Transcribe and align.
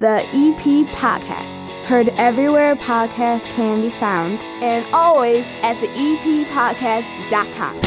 the 0.00 0.22
EP 0.32 0.86
Podcast. 0.94 1.68
Heard 1.86 2.10
everywhere 2.10 2.76
podcasts 2.76 3.46
can 3.46 3.80
be 3.80 3.90
found, 3.90 4.38
and 4.62 4.86
always 4.94 5.44
at 5.62 5.74
the 5.80 5.88
eppodcast.com. 5.88 7.80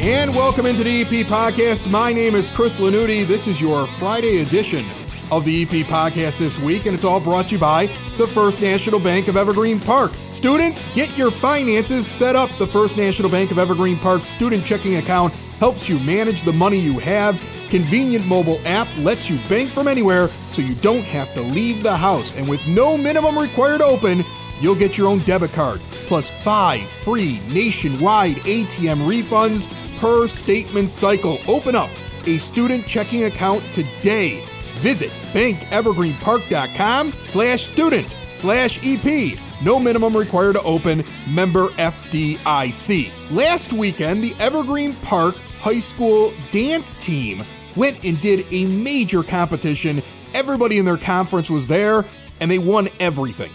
And 0.00 0.34
welcome 0.34 0.66
into 0.66 0.82
the 0.82 1.02
EP 1.02 1.26
Podcast. 1.28 1.88
My 1.88 2.12
name 2.12 2.34
is 2.34 2.50
Chris 2.50 2.80
Lanuti. 2.80 3.24
This 3.24 3.46
is 3.46 3.60
your 3.60 3.86
Friday 3.86 4.38
edition 4.38 4.84
of 5.30 5.44
the 5.44 5.62
EP 5.62 5.86
Podcast 5.86 6.38
this 6.38 6.58
week, 6.58 6.86
and 6.86 6.94
it's 6.94 7.04
all 7.04 7.20
brought 7.20 7.48
to 7.48 7.54
you 7.54 7.58
by 7.58 7.86
the 8.18 8.26
First 8.26 8.60
National 8.62 9.00
Bank 9.00 9.28
of 9.28 9.36
Evergreen 9.36 9.80
Park. 9.80 10.12
Students, 10.30 10.84
get 10.94 11.16
your 11.16 11.30
finances 11.30 12.06
set 12.06 12.36
up. 12.36 12.50
The 12.58 12.66
First 12.66 12.96
National 12.96 13.30
Bank 13.30 13.50
of 13.50 13.58
Evergreen 13.58 13.98
Park 13.98 14.24
student 14.24 14.64
checking 14.64 14.96
account 14.96 15.32
helps 15.58 15.88
you 15.88 15.98
manage 16.00 16.42
the 16.42 16.52
money 16.52 16.78
you 16.78 16.98
have. 16.98 17.40
Convenient 17.70 18.26
mobile 18.26 18.60
app 18.64 18.88
lets 18.98 19.28
you 19.28 19.38
bank 19.48 19.70
from 19.70 19.88
anywhere 19.88 20.28
so 20.52 20.62
you 20.62 20.74
don't 20.76 21.04
have 21.04 21.32
to 21.34 21.40
leave 21.40 21.82
the 21.82 21.96
house. 21.96 22.34
And 22.36 22.48
with 22.48 22.66
no 22.68 22.96
minimum 22.96 23.38
required 23.38 23.82
open, 23.82 24.24
you'll 24.60 24.74
get 24.74 24.96
your 24.96 25.08
own 25.08 25.20
debit 25.24 25.52
card 25.52 25.80
plus 26.06 26.30
five 26.42 26.88
free 27.02 27.40
nationwide 27.48 28.36
ATM 28.36 29.06
refunds 29.08 29.68
per 29.98 30.28
statement 30.28 30.90
cycle. 30.90 31.38
Open 31.48 31.74
up 31.74 31.90
a 32.26 32.38
student 32.38 32.86
checking 32.86 33.24
account 33.24 33.62
today. 33.72 34.44
Visit 34.76 35.10
bankevergreenpark.com 35.32 37.12
slash 37.28 37.64
student 37.64 38.16
slash 38.36 38.80
EP. 38.84 39.38
No 39.62 39.78
minimum 39.78 40.16
required 40.16 40.54
to 40.54 40.62
open. 40.62 41.04
Member 41.30 41.68
FDIC. 41.68 43.10
Last 43.34 43.72
weekend, 43.72 44.22
the 44.22 44.34
Evergreen 44.38 44.94
Park 44.96 45.36
High 45.60 45.80
School 45.80 46.32
dance 46.50 46.94
team 46.96 47.42
went 47.76 48.04
and 48.04 48.20
did 48.20 48.46
a 48.50 48.66
major 48.66 49.22
competition. 49.22 50.02
Everybody 50.34 50.78
in 50.78 50.84
their 50.84 50.96
conference 50.98 51.48
was 51.48 51.66
there, 51.66 52.04
and 52.40 52.50
they 52.50 52.58
won 52.58 52.88
everything 53.00 53.50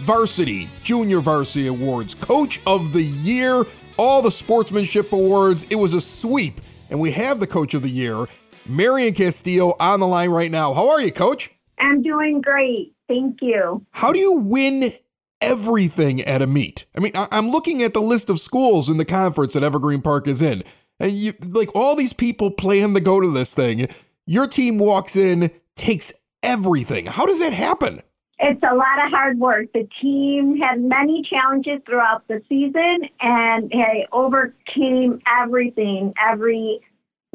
varsity, 0.00 0.68
junior 0.82 1.20
varsity 1.20 1.66
awards, 1.66 2.14
coach 2.14 2.60
of 2.66 2.92
the 2.92 3.02
year, 3.02 3.64
all 3.96 4.22
the 4.22 4.30
sportsmanship 4.30 5.12
awards. 5.12 5.66
It 5.70 5.76
was 5.76 5.94
a 5.94 6.00
sweep. 6.00 6.60
And 6.88 6.98
we 6.98 7.12
have 7.12 7.38
the 7.38 7.46
coach 7.46 7.74
of 7.74 7.82
the 7.82 7.90
year, 7.90 8.26
Marion 8.66 9.14
Castillo, 9.14 9.74
on 9.80 10.00
the 10.00 10.06
line 10.06 10.30
right 10.30 10.50
now. 10.50 10.74
How 10.74 10.88
are 10.90 11.00
you, 11.00 11.12
coach? 11.12 11.50
I'm 11.78 12.02
doing 12.02 12.40
great. 12.40 12.94
Thank 13.08 13.38
you. 13.40 13.84
How 13.90 14.12
do 14.12 14.18
you 14.18 14.40
win 14.40 14.92
everything 15.40 16.20
at 16.22 16.42
a 16.42 16.46
meet? 16.46 16.84
I 16.96 17.00
mean, 17.00 17.12
I- 17.14 17.28
I'm 17.32 17.50
looking 17.50 17.82
at 17.82 17.94
the 17.94 18.02
list 18.02 18.30
of 18.30 18.38
schools 18.38 18.88
in 18.88 18.98
the 18.98 19.04
conference 19.04 19.54
that 19.54 19.62
Evergreen 19.62 20.02
Park 20.02 20.28
is 20.28 20.42
in. 20.42 20.62
And 20.98 21.12
you 21.12 21.32
like 21.48 21.74
all 21.74 21.96
these 21.96 22.12
people 22.12 22.50
plan 22.50 22.92
to 22.94 23.00
go 23.00 23.20
to 23.20 23.30
this 23.30 23.54
thing. 23.54 23.88
Your 24.26 24.46
team 24.46 24.78
walks 24.78 25.16
in, 25.16 25.50
takes 25.74 26.12
everything. 26.42 27.06
How 27.06 27.24
does 27.24 27.40
that 27.40 27.54
happen? 27.54 28.02
It's 28.38 28.62
a 28.62 28.74
lot 28.74 29.04
of 29.04 29.10
hard 29.10 29.38
work. 29.38 29.66
The 29.74 29.88
team 30.00 30.58
had 30.58 30.80
many 30.80 31.22
challenges 31.22 31.80
throughout 31.86 32.26
the 32.28 32.40
season 32.48 33.08
and 33.20 33.70
they 33.70 34.06
overcame 34.12 35.20
everything 35.42 36.12
every 36.26 36.80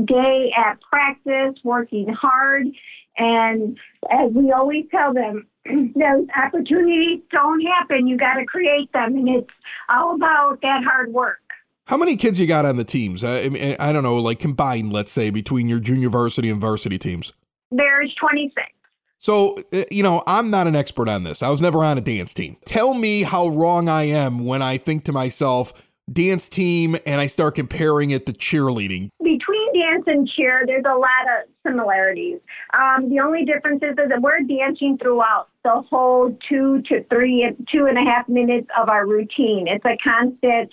day 0.04 0.52
at 0.58 0.80
practice, 0.82 1.56
working 1.64 2.08
hard. 2.10 2.68
And 3.18 3.78
as 4.12 4.32
we 4.34 4.52
always 4.52 4.86
tell 4.92 5.14
them, 5.14 5.48
those 5.66 6.28
opportunities 6.36 7.22
don't 7.32 7.62
happen. 7.62 8.08
You 8.08 8.18
got 8.18 8.36
to 8.36 8.46
create 8.46 8.92
them. 8.94 9.16
And 9.16 9.30
it's 9.30 9.50
all 9.90 10.16
about 10.16 10.60
that 10.62 10.84
hard 10.84 11.14
work. 11.14 11.40
How 11.88 11.98
many 11.98 12.18
kids 12.18 12.40
you 12.40 12.48
got 12.48 12.66
on 12.66 12.78
the 12.78 12.84
teams? 12.84 13.24
I, 13.24 13.44
I 13.44 13.50
mean, 13.50 13.76
I 13.80 13.92
don't 13.92 14.04
know, 14.04 14.18
like 14.18 14.40
combined, 14.40 14.92
let's 14.92 15.12
say, 15.12 15.30
between 15.30 15.68
your 15.68 15.80
junior 15.80 16.10
varsity 16.10 16.50
and 16.50 16.60
varsity 16.60 16.98
teams. 16.98 17.32
There's 17.72 18.14
26. 18.20 18.66
So, 19.20 19.58
uh, 19.72 19.84
you 19.92 20.04
know, 20.04 20.24
I'm 20.28 20.50
not 20.50 20.68
an 20.68 20.76
expert 20.76 21.08
on 21.08 21.24
this. 21.24 21.44
I 21.44 21.50
was 21.50 21.62
never 21.62 21.84
on 21.84 21.98
a 21.98 22.02
dance 22.02 22.34
team. 22.34 22.58
Tell 22.66 22.94
me 22.94 23.24
how 23.24 23.48
wrong 23.48 23.88
I 23.88 24.04
am 24.04 24.46
when 24.46 24.62
I 24.62 24.78
think 24.78 25.04
to 25.06 25.12
myself, 25.12 25.74
dance 26.12 26.50
team, 26.50 26.96
and 27.06 27.22
I 27.22 27.28
start 27.28 27.56
comparing 27.56 28.12
it 28.12 28.26
to 28.26 28.34
cheerleading. 28.34 29.10
Between 29.20 29.35
dance 29.76 30.04
and 30.08 30.28
cheer, 30.28 30.64
there's 30.66 30.86
a 30.88 30.98
lot 30.98 31.26
of 31.28 31.50
similarities. 31.66 32.40
Um, 32.74 33.10
the 33.10 33.20
only 33.20 33.46
difference 33.46 33.82
is 33.84 33.96
that 33.98 34.22
we're 34.22 34.42
dancing 34.42 34.98
throughout 35.02 35.50
the 35.64 35.82
whole 35.90 36.38
two 36.48 36.82
to 36.90 37.04
three, 37.10 37.50
two 37.72 37.86
and 37.86 37.98
a 37.98 38.10
half 38.10 38.28
minutes 38.30 38.68
of 38.80 38.90
our 38.90 39.06
routine. 39.06 39.68
It's 39.68 39.86
a 39.86 39.98
constant 40.04 40.70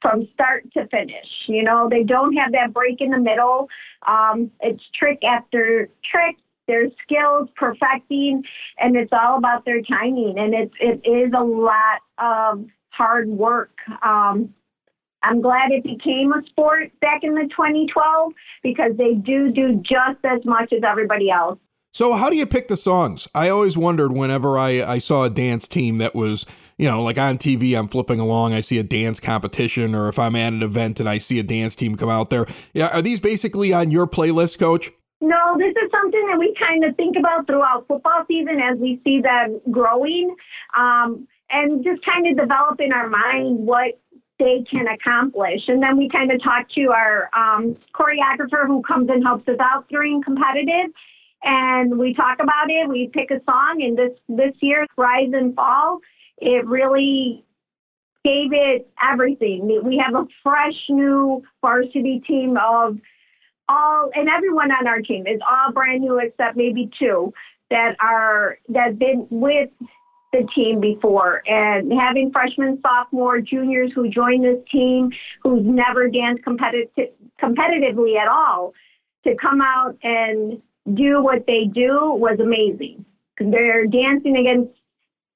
from 0.00 0.28
start 0.32 0.64
to 0.72 0.86
finish. 0.88 1.30
You 1.46 1.62
know, 1.62 1.88
they 1.88 2.02
don't 2.02 2.34
have 2.34 2.52
that 2.52 2.72
break 2.72 3.00
in 3.00 3.10
the 3.10 3.18
middle. 3.20 3.68
Um, 4.06 4.50
it's 4.60 4.82
trick 4.98 5.22
after 5.24 5.88
trick. 6.10 6.36
Their 6.68 6.86
skills 7.02 7.48
perfecting, 7.56 8.44
and 8.78 8.96
it's 8.96 9.12
all 9.12 9.36
about 9.36 9.64
their 9.64 9.82
timing. 9.82 10.38
And 10.38 10.54
it's 10.54 10.74
it 10.80 11.02
is 11.04 11.32
a 11.36 11.42
lot 11.42 12.00
of 12.18 12.64
hard 12.90 13.28
work. 13.28 13.72
Um, 14.02 14.54
I'm 15.22 15.40
glad 15.40 15.70
it 15.70 15.84
became 15.84 16.32
a 16.32 16.42
sport 16.46 16.90
back 17.00 17.20
in 17.22 17.34
the 17.34 17.48
2012 17.50 18.32
because 18.62 18.92
they 18.96 19.14
do 19.14 19.52
do 19.52 19.76
just 19.76 20.24
as 20.24 20.44
much 20.44 20.72
as 20.72 20.82
everybody 20.84 21.30
else. 21.30 21.58
So, 21.94 22.14
how 22.14 22.30
do 22.30 22.36
you 22.36 22.46
pick 22.46 22.68
the 22.68 22.76
songs? 22.76 23.28
I 23.34 23.50
always 23.50 23.76
wondered 23.76 24.12
whenever 24.12 24.56
I, 24.56 24.82
I 24.82 24.98
saw 24.98 25.24
a 25.24 25.30
dance 25.30 25.68
team 25.68 25.98
that 25.98 26.14
was, 26.14 26.46
you 26.78 26.88
know, 26.88 27.02
like 27.02 27.18
on 27.18 27.36
TV, 27.36 27.78
I'm 27.78 27.86
flipping 27.86 28.18
along, 28.18 28.54
I 28.54 28.62
see 28.62 28.78
a 28.78 28.82
dance 28.82 29.20
competition, 29.20 29.94
or 29.94 30.08
if 30.08 30.18
I'm 30.18 30.34
at 30.34 30.54
an 30.54 30.62
event 30.62 31.00
and 31.00 31.08
I 31.08 31.18
see 31.18 31.38
a 31.38 31.42
dance 31.42 31.74
team 31.74 31.96
come 31.96 32.08
out 32.08 32.30
there. 32.30 32.46
Yeah, 32.72 32.88
are 32.96 33.02
these 33.02 33.20
basically 33.20 33.74
on 33.74 33.90
your 33.90 34.06
playlist, 34.06 34.58
coach? 34.58 34.90
No, 35.20 35.56
this 35.58 35.70
is 35.70 35.90
something 35.92 36.26
that 36.28 36.38
we 36.38 36.54
kind 36.58 36.82
of 36.82 36.96
think 36.96 37.16
about 37.16 37.46
throughout 37.46 37.86
football 37.86 38.24
season 38.26 38.58
as 38.58 38.78
we 38.78 39.00
see 39.04 39.20
them 39.20 39.60
growing 39.70 40.34
um, 40.76 41.28
and 41.50 41.84
just 41.84 42.04
kind 42.04 42.26
of 42.26 42.36
develop 42.36 42.80
in 42.80 42.92
our 42.92 43.08
mind 43.08 43.58
what 43.58 44.00
they 44.42 44.64
can 44.68 44.86
accomplish. 44.88 45.60
And 45.68 45.82
then 45.82 45.96
we 45.96 46.08
kind 46.08 46.32
of 46.32 46.42
talk 46.42 46.68
to 46.70 46.90
our 46.90 47.30
um, 47.34 47.76
choreographer 47.94 48.66
who 48.66 48.82
comes 48.82 49.08
and 49.08 49.22
helps 49.22 49.48
us 49.48 49.58
out 49.60 49.88
during 49.88 50.22
competitive. 50.22 50.92
And 51.44 51.98
we 51.98 52.14
talk 52.14 52.38
about 52.40 52.68
it. 52.68 52.88
We 52.88 53.10
pick 53.12 53.30
a 53.30 53.40
song, 53.50 53.82
and 53.82 53.98
this 53.98 54.16
this 54.28 54.54
year, 54.60 54.86
Rise 54.96 55.32
and 55.32 55.54
Fall, 55.54 55.98
it 56.38 56.64
really 56.66 57.44
gave 58.24 58.52
it 58.52 58.88
everything. 59.02 59.66
We 59.84 60.00
have 60.04 60.14
a 60.14 60.26
fresh 60.42 60.78
new 60.88 61.42
varsity 61.60 62.22
team 62.26 62.56
of 62.56 62.98
all, 63.68 64.10
and 64.14 64.28
everyone 64.28 64.70
on 64.70 64.86
our 64.86 65.00
team 65.00 65.26
is 65.26 65.40
all 65.48 65.72
brand 65.72 66.02
new 66.02 66.20
except 66.20 66.56
maybe 66.56 66.88
two 66.96 67.32
that 67.70 67.96
are 68.00 68.58
that 68.68 68.98
been 68.98 69.26
with 69.30 69.70
the 70.32 70.46
team 70.54 70.80
before 70.80 71.42
and 71.46 71.92
having 71.92 72.30
freshmen, 72.32 72.78
sophomore, 72.82 73.40
juniors 73.40 73.92
who 73.94 74.08
join 74.08 74.42
this 74.42 74.58
team 74.70 75.10
who's 75.42 75.62
never 75.64 76.08
danced 76.08 76.42
competitive, 76.42 76.88
competitively 77.40 78.18
at 78.18 78.28
all 78.28 78.72
to 79.24 79.34
come 79.40 79.60
out 79.60 79.96
and 80.02 80.60
do 80.94 81.22
what 81.22 81.44
they 81.46 81.64
do 81.72 82.12
was 82.14 82.38
amazing. 82.40 83.04
They're 83.38 83.86
dancing 83.86 84.36
against 84.36 84.72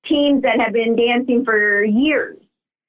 teams 0.08 0.42
that 0.42 0.60
have 0.60 0.72
been 0.72 0.96
dancing 0.96 1.44
for 1.44 1.84
years 1.84 2.38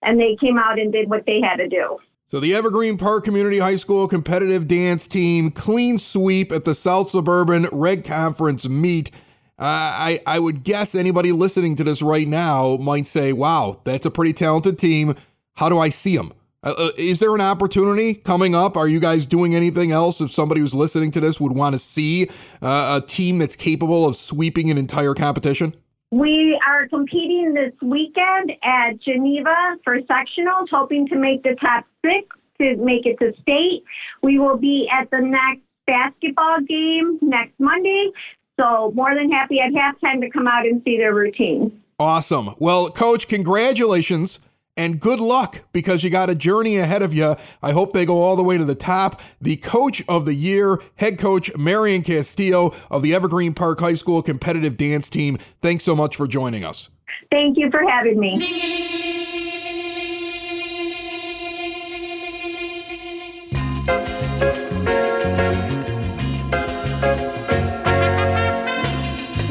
and 0.02 0.20
they 0.20 0.38
came 0.40 0.58
out 0.58 0.80
and 0.80 0.92
did 0.92 1.10
what 1.10 1.26
they 1.26 1.42
had 1.42 1.58
to 1.58 1.68
do. 1.68 1.98
So 2.28 2.40
the 2.40 2.54
Evergreen 2.56 2.98
Park 2.98 3.24
Community 3.24 3.60
High 3.60 3.78
School 3.78 4.08
competitive 4.08 4.68
dance 4.68 5.08
team 5.08 5.50
clean 5.50 5.98
sweep 5.98 6.52
at 6.52 6.66
the 6.66 6.76
South 6.76 7.10
Suburban 7.10 7.68
Red 7.72 8.06
Conference 8.06 8.68
meet. 8.68 9.12
Uh, 9.60 9.64
I 9.66 10.20
I 10.26 10.40
would 10.40 10.64
guess 10.64 10.94
anybody 10.94 11.32
listening 11.32 11.76
to 11.78 11.84
this 11.84 12.02
right 12.02 12.28
now 12.28 12.78
might 12.78 13.08
say, 13.08 13.34
"Wow, 13.34 13.82
that's 13.86 14.06
a 14.06 14.12
pretty 14.12 14.34
talented 14.34 14.78
team. 14.78 15.16
How 15.56 15.68
do 15.70 15.80
I 15.80 15.90
see 15.90 16.16
them?" 16.16 16.34
Uh, 16.64 16.74
uh, 16.78 16.92
is 16.98 17.20
there 17.20 17.34
an 17.34 17.42
opportunity 17.42 18.14
coming 18.14 18.54
up? 18.54 18.76
Are 18.76 18.88
you 18.88 19.00
guys 19.00 19.26
doing 19.26 19.56
anything 19.56 19.92
else? 19.92 20.22
If 20.22 20.32
somebody 20.32 20.62
who's 20.62 20.76
listening 20.76 21.12
to 21.12 21.20
this 21.20 21.40
would 21.40 21.54
want 21.54 21.74
to 21.74 21.80
see 21.80 22.30
uh, 22.62 23.02
a 23.02 23.06
team 23.08 23.38
that's 23.38 23.56
capable 23.56 24.06
of 24.06 24.16
sweeping 24.16 24.70
an 24.70 24.78
entire 24.78 25.14
competition. 25.14 25.76
We 26.12 26.60
are 26.68 26.88
competing 26.88 27.54
this 27.54 27.74
weekend 27.82 28.54
at 28.64 29.00
Geneva 29.02 29.78
for 29.84 30.00
sectionals, 30.02 30.68
hoping 30.72 31.08
to 31.08 31.16
make 31.16 31.44
the 31.44 31.56
top 31.60 31.86
six 32.06 32.28
to 32.60 32.76
make 32.78 33.06
it 33.06 33.18
to 33.20 33.34
state. 33.42 33.84
We 34.22 34.40
will 34.40 34.58
be 34.58 34.90
at 34.92 35.10
the 35.12 35.20
next 35.20 35.62
basketball 35.86 36.60
game 36.68 37.20
next 37.22 37.54
Monday. 37.60 38.12
So, 38.60 38.92
more 38.96 39.14
than 39.14 39.32
happy 39.32 39.60
at 39.60 39.72
halftime 39.72 40.20
to 40.22 40.30
come 40.30 40.48
out 40.48 40.66
and 40.66 40.82
see 40.84 40.98
their 40.98 41.14
routine. 41.14 41.82
Awesome. 42.00 42.56
Well, 42.60 42.90
coach, 42.90 43.28
congratulations 43.28 44.40
and 44.78 45.00
good 45.00 45.20
luck 45.20 45.64
because 45.74 46.04
you 46.04 46.10
got 46.10 46.30
a 46.30 46.36
journey 46.36 46.78
ahead 46.78 47.02
of 47.02 47.14
you. 47.14 47.36
I 47.62 47.72
hope 47.72 47.94
they 47.94 48.06
go 48.06 48.22
all 48.22 48.36
the 48.36 48.44
way 48.44 48.58
to 48.58 48.64
the 48.64 48.76
top. 48.76 49.22
The 49.42 49.58
coach 49.58 50.04
of 50.08 50.26
the 50.26 50.36
year, 50.36 50.80
head 50.96 51.18
coach 51.18 51.54
Marion 51.58 52.04
Castillo 52.04 52.74
of 52.90 53.02
the 53.02 53.14
Evergreen 53.14 53.54
Park 53.54 53.80
High 53.80 53.96
School 53.96 54.22
competitive 54.22 54.78
dance 54.78 55.10
team. 55.10 55.40
Thanks 55.62 55.84
so 55.84 55.96
much 55.96 56.16
for 56.16 56.28
joining 56.28 56.64
us. 56.64 56.90
Thank 57.32 57.58
you 57.58 57.70
for 57.72 57.82
having 57.90 58.20
me. 58.20 59.24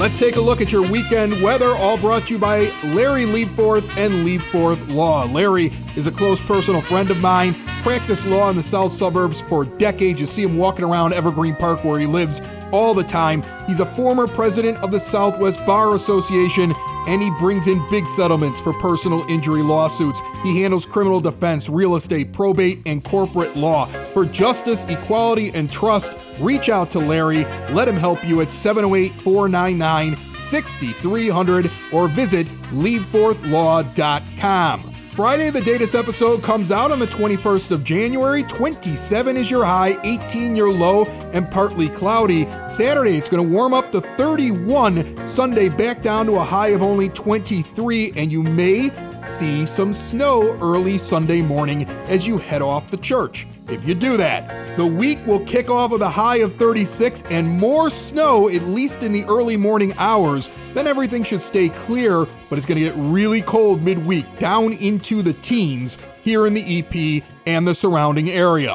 Let's 0.07 0.19
take 0.19 0.37
a 0.37 0.41
look 0.41 0.61
at 0.61 0.71
your 0.71 0.89
weekend 0.89 1.43
weather, 1.43 1.75
all 1.75 1.99
brought 1.99 2.29
to 2.29 2.35
you 2.35 2.39
by 2.39 2.71
Larry 2.85 3.25
Liebforth 3.25 3.83
and 3.97 4.25
Liebforth 4.25 4.89
Law. 4.89 5.25
Larry 5.25 5.73
is 5.97 6.07
a 6.07 6.13
close 6.13 6.41
personal 6.41 6.81
friend 6.81 7.11
of 7.11 7.19
mine, 7.19 7.55
practiced 7.83 8.25
law 8.25 8.49
in 8.49 8.55
the 8.55 8.63
south 8.63 8.93
suburbs 8.93 9.41
for 9.41 9.65
decades. 9.65 10.21
You 10.21 10.29
see 10.29 10.45
him 10.45 10.59
walking 10.59 10.85
around 10.85 11.13
Evergreen 11.13 11.57
Park 11.57 11.83
where 11.83 11.99
he 11.99 12.07
lives 12.07 12.41
all 12.71 12.95
the 12.95 13.03
time. 13.03 13.43
He's 13.67 13.81
a 13.81 13.87
former 13.97 14.29
president 14.29 14.79
of 14.79 14.93
the 14.93 15.01
Southwest 15.01 15.59
Bar 15.67 15.97
Association 15.97 16.73
and 17.09 17.21
he 17.21 17.31
brings 17.41 17.67
in 17.67 17.85
big 17.91 18.07
settlements 18.07 18.61
for 18.61 18.73
personal 18.75 19.29
injury 19.29 19.63
lawsuits. 19.63 20.21
He 20.43 20.63
handles 20.63 20.87
criminal 20.87 21.21
defense, 21.21 21.69
real 21.69 21.97
estate, 21.97 22.33
probate, 22.33 22.81
and 22.87 23.03
corporate 23.03 23.57
law. 23.57 23.87
For 24.13 24.25
justice, 24.25 24.85
equality, 24.85 25.51
and 25.55 25.71
trust, 25.71 26.13
reach 26.41 26.69
out 26.69 26.91
to 26.93 26.99
Larry. 26.99 27.45
Let 27.71 27.89
him 27.89 27.97
help 27.97 28.27
you 28.27 28.41
at 28.41 28.51
708 28.51 29.13
499 29.23 30.19
6300 30.43 31.71
or 31.93 32.09
visit 32.09 32.49
liebforthlaw.com. 32.71 34.97
Friday, 35.17 35.49
the 35.49 35.63
Datus 35.63 35.95
episode 35.95 36.43
comes 36.43 36.71
out 36.71 36.93
on 36.93 36.99
the 36.99 37.07
21st 37.07 37.71
of 37.71 37.85
January. 37.85 38.43
27 38.43 39.39
is 39.39 39.51
your 39.51 39.65
high, 39.65 39.99
18 40.05 40.55
your 40.55 40.71
low, 40.71 41.07
and 41.33 41.51
partly 41.51 41.89
cloudy. 41.89 42.45
Saturday, 42.69 43.17
it's 43.17 43.27
going 43.27 43.43
to 43.43 43.51
warm 43.51 43.73
up 43.73 43.91
to 43.93 44.03
31. 44.03 45.27
Sunday, 45.27 45.71
back 45.71 46.03
down 46.03 46.27
to 46.27 46.35
a 46.35 46.45
high 46.45 46.69
of 46.69 46.83
only 46.83 47.09
23, 47.09 48.13
and 48.15 48.31
you 48.31 48.43
may 48.43 48.91
see 49.29 49.67
some 49.67 49.93
snow 49.93 50.57
early 50.61 50.99
Sunday 50.99 51.43
morning 51.43 51.85
as 52.09 52.27
you 52.27 52.39
head 52.39 52.63
off 52.63 52.91
to 52.91 52.97
church. 52.97 53.47
If 53.69 53.87
you 53.87 53.95
do 53.95 54.17
that, 54.17 54.77
the 54.77 54.87
week 54.87 55.19
will 55.27 55.41
kick 55.41 55.69
off 55.69 55.91
with 55.91 56.03
a 56.03 56.09
high 56.09 56.37
of 56.37 56.57
36 56.57 57.25
and 57.31 57.49
more 57.49 57.91
snow, 57.91 58.49
at 58.49 58.63
least 58.63 59.03
in 59.03 59.13
the 59.13 59.25
early 59.25 59.57
morning 59.57 59.93
hours. 59.99 60.51
Then 60.75 60.87
everything 60.87 61.25
should 61.25 61.43
stay 61.43 61.69
clear, 61.71 62.27
but 62.49 62.59
it's 62.59 62.67
going 62.67 62.79
to 62.79 62.85
get 62.85 62.95
really 62.97 63.43
cold 63.43 63.83
midweek, 63.83 64.39
down 64.39 64.73
into 64.75 65.23
the 65.23 65.33
teens 65.33 65.99
here 66.23 66.47
in 66.47 66.55
the 66.55 66.79
EP 66.79 67.25
and 67.47 67.67
the 67.67 67.75
surrounding 67.75 68.31
area. 68.31 68.75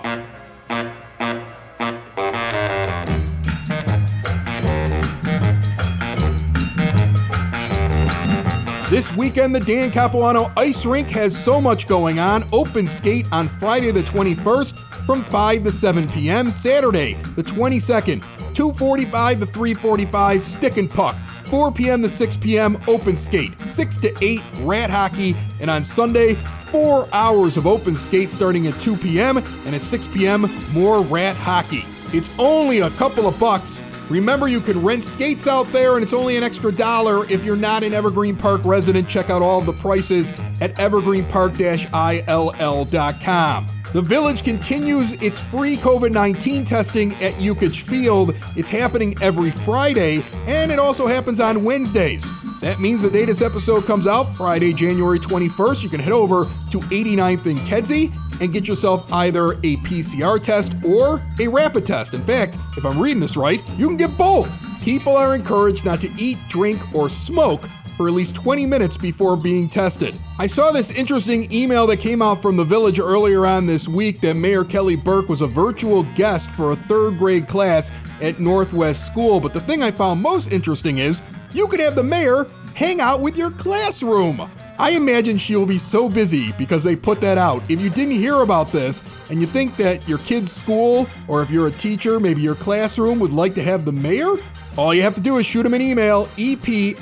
This 9.02 9.14
weekend, 9.14 9.56
the 9.56 9.60
Dan 9.60 9.90
Capuano 9.90 10.52
Ice 10.58 10.86
Rink 10.86 11.10
has 11.10 11.36
so 11.36 11.60
much 11.60 11.88
going 11.88 12.20
on. 12.20 12.46
Open 12.54 12.86
skate 12.86 13.28
on 13.34 13.48
Friday 13.48 13.90
the 13.90 14.02
21st 14.04 14.78
from 15.08 15.26
5 15.26 15.64
to 15.64 15.72
7 15.72 16.08
p.m. 16.08 16.52
Saturday 16.52 17.16
the 17.36 17.42
22nd, 17.42 18.22
2:45 18.54 19.40
to 19.40 19.46
3:45 19.48 20.44
stick 20.44 20.78
and 20.78 20.88
puck. 20.88 21.16
4 21.46 21.72
p.m. 21.72 22.04
to 22.04 22.10
6 22.10 22.38
p.m. 22.38 22.80
open 22.88 23.18
skate, 23.18 23.60
6 23.66 23.98
to 23.98 24.16
8 24.22 24.40
rat 24.60 24.92
hockey, 24.92 25.36
and 25.60 25.72
on 25.72 25.84
Sunday, 25.84 26.36
4 26.68 27.08
hours 27.12 27.58
of 27.58 27.66
open 27.66 27.96
skate 27.96 28.30
starting 28.30 28.68
at 28.68 28.80
2 28.82 28.98
p.m. 28.98 29.38
and 29.38 29.74
at 29.74 29.82
6 29.82 30.10
p.m. 30.10 30.42
more 30.70 31.02
rat 31.02 31.36
hockey. 31.36 31.86
It's 32.14 32.32
only 32.38 32.82
a 32.82 32.92
couple 32.92 33.26
of 33.26 33.40
bucks 33.40 33.82
Remember, 34.12 34.48
you 34.50 34.60
can 34.60 34.84
rent 34.84 35.06
skates 35.06 35.48
out 35.48 35.72
there, 35.72 35.96
and 35.96 36.04
it's 36.04 36.12
only 36.12 36.36
an 36.36 36.44
extra 36.44 36.70
dollar 36.72 37.26
if 37.30 37.46
you're 37.46 37.56
not 37.56 37.84
an 37.84 37.94
Evergreen 37.94 38.36
Park 38.36 38.66
resident. 38.66 39.08
Check 39.08 39.30
out 39.30 39.42
all 39.42 39.62
the 39.62 39.72
prices 39.72 40.32
at 40.60 40.76
evergreenpark-ill.com. 40.76 43.66
The 43.94 44.02
Village 44.02 44.44
continues 44.44 45.14
its 45.14 45.40
free 45.40 45.78
COVID 45.78 46.12
19 46.12 46.66
testing 46.66 47.14
at 47.16 47.36
Yukich 47.36 47.82
Field. 47.82 48.36
It's 48.58 48.70
happening 48.70 49.16
every 49.22 49.52
Friday, 49.52 50.26
and 50.46 50.72
it 50.72 50.80
also 50.80 51.08
happens 51.08 51.40
on 51.40 51.64
Wednesdays. 51.64 52.30
That 52.60 52.80
means 52.80 53.02
the 53.02 53.10
day 53.10 53.26
this 53.26 53.42
episode 53.42 53.86
comes 53.86 54.08
out, 54.08 54.36
Friday, 54.36 54.74
January 54.74 55.20
21st, 55.20 55.84
you 55.84 55.90
can 55.90 56.00
head 56.00 56.14
over 56.14 56.44
to 56.44 56.80
89th 56.80 57.48
and 57.48 57.58
Kedzie 57.60 58.12
and 58.42 58.52
get 58.52 58.68
yourself 58.68 59.12
either 59.14 59.54
a 59.54 59.78
PCR 59.78 60.42
test 60.42 60.74
or 60.84 61.22
a 61.40 61.48
rapid 61.48 61.86
test. 61.86 62.14
In 62.14 62.22
fact, 62.22 62.58
if 62.76 62.86
I'm 62.86 63.00
reading 63.00 63.22
this 63.22 63.38
right, 63.38 63.62
you 63.78 63.88
can 63.88 63.98
get 63.98 64.18
both. 64.18 64.52
People 64.82 65.16
are 65.16 65.36
encouraged 65.36 65.86
not 65.86 66.02
to 66.02 66.12
eat, 66.18 66.38
drink, 66.50 66.94
or 66.94 67.08
smoke 67.08 67.70
for 67.96 68.08
at 68.08 68.14
least 68.14 68.34
20 68.36 68.66
minutes 68.66 68.98
before 68.98 69.38
being 69.38 69.70
tested. 69.70 70.18
I 70.40 70.48
saw 70.48 70.72
this 70.72 70.90
interesting 70.90 71.52
email 71.54 71.86
that 71.88 71.98
came 71.98 72.22
out 72.22 72.42
from 72.42 72.58
the 72.58 72.64
village 72.64 73.00
earlier 73.00 73.46
on 73.46 73.68
this 73.68 73.88
week 73.88 74.22
that 74.22 74.36
Mayor 74.36 74.64
Kelly 74.64 74.96
Burke 74.96 75.30
was 75.30 75.42
a 75.42 75.48
virtual 75.48 76.02
guest 76.16 76.50
for 76.52 76.72
a 76.72 76.76
third 76.76 77.20
grade 77.20 77.48
class 77.48 77.92
at 78.22 78.40
Northwest 78.40 79.06
School. 79.06 79.40
But 79.40 79.54
the 79.54 79.60
thing 79.60 79.84
I 79.84 79.92
found 79.92 80.20
most 80.20 80.52
interesting 80.52 80.98
is 80.98 81.22
you 81.54 81.68
could 81.68 81.80
have 81.80 81.94
the 81.94 82.04
mayor 82.04 82.48
hang 82.82 83.00
out 83.00 83.22
with 83.22 83.38
your 83.38 83.52
classroom. 83.52 84.42
I 84.80 84.90
imagine 84.92 85.38
she 85.38 85.56
will 85.56 85.68
be 85.68 85.78
so 85.78 86.10
busy 86.10 86.52
because 86.54 86.84
they 86.84 86.96
put 86.96 87.22
that 87.22 87.38
out. 87.38 87.70
If 87.70 87.80
you 87.80 87.92
didn't 87.92 88.16
hear 88.16 88.42
about 88.42 88.72
this 88.72 89.04
and 89.30 89.40
you 89.40 89.46
think 89.46 89.78
that 89.78 90.10
your 90.10 90.18
kid's 90.18 90.52
school 90.52 91.08
or 91.28 91.44
if 91.44 91.52
you're 91.52 91.68
a 91.68 91.72
teacher, 91.72 92.20
maybe 92.20 92.42
your 92.42 92.56
classroom 92.56 93.20
would 93.20 93.34
like 93.34 93.54
to 93.54 93.62
have 93.62 93.86
the 93.86 93.92
mayor, 93.92 94.34
all 94.78 94.96
you 94.96 95.04
have 95.04 95.14
to 95.14 95.22
do 95.22 95.38
is 95.38 95.46
shoot 95.46 95.64
him 95.64 95.76
an 95.76 95.82
email, 95.82 96.26
epinf 96.38 96.98